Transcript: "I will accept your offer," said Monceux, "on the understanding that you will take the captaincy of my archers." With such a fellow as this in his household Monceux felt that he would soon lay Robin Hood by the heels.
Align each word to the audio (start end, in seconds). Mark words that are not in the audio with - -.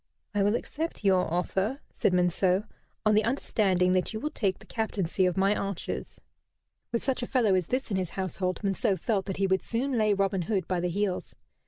"I 0.33 0.41
will 0.41 0.55
accept 0.55 1.03
your 1.03 1.31
offer," 1.31 1.79
said 1.93 2.11
Monceux, 2.11 2.63
"on 3.05 3.13
the 3.13 3.23
understanding 3.23 3.91
that 3.91 4.13
you 4.13 4.19
will 4.19 4.31
take 4.31 4.57
the 4.57 4.65
captaincy 4.65 5.27
of 5.27 5.37
my 5.37 5.55
archers." 5.55 6.19
With 6.91 7.03
such 7.03 7.21
a 7.21 7.27
fellow 7.27 7.53
as 7.53 7.67
this 7.67 7.91
in 7.91 7.97
his 7.97 8.09
household 8.17 8.61
Monceux 8.63 8.97
felt 8.99 9.27
that 9.27 9.37
he 9.37 9.45
would 9.45 9.61
soon 9.61 9.91
lay 9.99 10.15
Robin 10.15 10.41
Hood 10.41 10.67
by 10.67 10.79
the 10.79 10.89
heels. 10.89 11.35